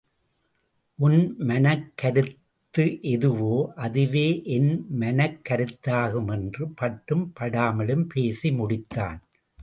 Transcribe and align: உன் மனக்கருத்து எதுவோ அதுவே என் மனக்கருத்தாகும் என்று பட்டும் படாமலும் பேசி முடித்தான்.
உன் 0.99 1.19
மனக்கருத்து 1.39 2.85
எதுவோ 3.01 3.71
அதுவே 3.75 4.41
என் 4.43 4.71
மனக்கருத்தாகும் 4.99 6.31
என்று 6.31 6.65
பட்டும் 6.75 7.31
படாமலும் 7.39 8.05
பேசி 8.07 8.51
முடித்தான். 8.51 9.19